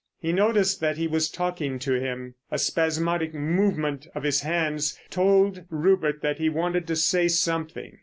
[0.19, 2.33] He noticed that he was talking to him.
[2.49, 7.99] A spasmodic movement of his hands told Rupert that he wanted to say something.